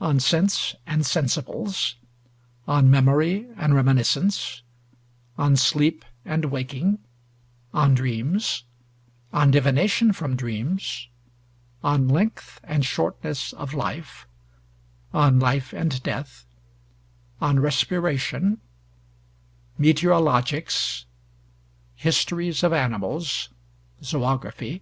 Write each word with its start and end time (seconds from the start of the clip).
'On 0.00 0.18
Sense 0.18 0.74
and 0.86 1.02
Sensibles,' 1.04 1.96
'On 2.66 2.90
Memory 2.90 3.46
and 3.58 3.74
Reminiscence,' 3.74 4.62
'On 5.36 5.54
Sleep 5.54 6.02
and 6.24 6.46
Waking,' 6.46 6.98
'On 7.74 7.92
Dreams,' 7.94 8.64
'On 9.34 9.50
Divination 9.50 10.14
from 10.14 10.34
Dreams,' 10.34 11.08
'On 11.84 12.08
Length 12.08 12.58
and 12.64 12.86
Shortness 12.86 13.52
of 13.52 13.74
Life,' 13.74 14.26
'On 15.12 15.38
Life 15.38 15.74
and 15.74 16.02
Death,' 16.02 16.46
'On 17.42 17.60
Respiration,' 17.60 18.56
'Meteorologics,' 19.78 21.04
'Histories 21.96 22.62
of 22.62 22.72
Animals' 22.72 23.50
(Zoögraphy). 24.00 24.80